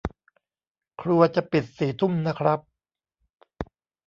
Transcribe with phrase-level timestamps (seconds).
[1.01, 2.59] ครัวจะปิดสี่ทุ่มนะครับ